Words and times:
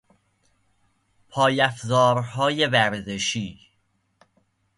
پای 1.29 1.61
افزارهای 1.61 2.65
ورزشی 2.67 3.59